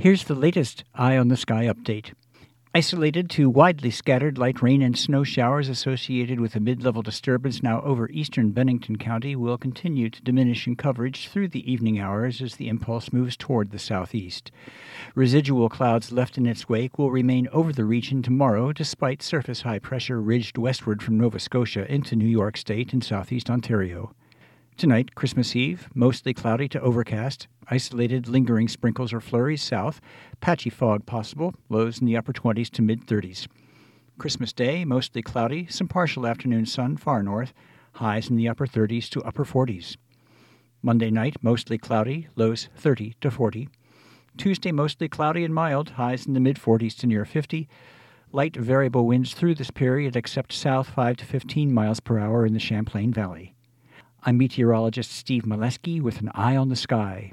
[0.00, 2.14] Here's the latest Eye on the Sky update.
[2.74, 7.62] Isolated to widely scattered light rain and snow showers associated with a mid level disturbance
[7.62, 12.40] now over eastern Bennington County will continue to diminish in coverage through the evening hours
[12.40, 14.50] as the impulse moves toward the southeast.
[15.14, 19.80] Residual clouds left in its wake will remain over the region tomorrow despite surface high
[19.80, 24.14] pressure ridged westward from Nova Scotia into New York State and southeast Ontario.
[24.80, 30.00] Tonight, Christmas Eve, mostly cloudy to overcast, isolated lingering sprinkles or flurries south,
[30.40, 33.46] patchy fog possible, lows in the upper 20s to mid 30s.
[34.16, 37.52] Christmas Day, mostly cloudy, some partial afternoon sun far north,
[37.96, 39.98] highs in the upper 30s to upper 40s.
[40.80, 43.68] Monday night, mostly cloudy, lows 30 to 40.
[44.38, 47.68] Tuesday, mostly cloudy and mild, highs in the mid 40s to near 50.
[48.32, 52.54] Light variable winds through this period except south 5 to 15 miles per hour in
[52.54, 53.54] the Champlain Valley.
[54.22, 57.32] I'm meteorologist Steve Maleski with an eye on the sky.